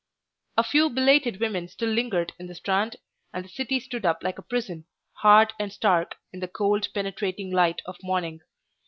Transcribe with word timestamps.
A 0.57 0.63
few 0.63 0.89
belated 0.89 1.39
women 1.39 1.67
still 1.67 1.89
lingered 1.91 2.33
in 2.39 2.47
the 2.47 2.55
Strand, 2.55 2.95
and 3.31 3.45
the 3.45 3.49
city 3.49 3.79
stood 3.79 4.03
up 4.03 4.23
like 4.23 4.39
a 4.39 4.41
prison, 4.41 4.85
hard 5.17 5.53
and 5.59 5.71
stark 5.71 6.15
in 6.33 6.39
the 6.39 6.47
cold, 6.47 6.87
penetrating 6.95 7.51
light 7.51 7.83
of 7.85 7.97
morning. 8.01 8.41